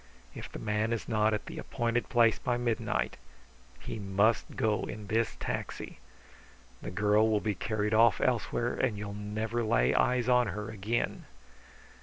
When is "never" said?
9.13-9.63